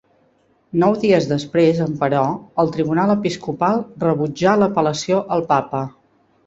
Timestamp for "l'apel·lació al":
4.65-5.49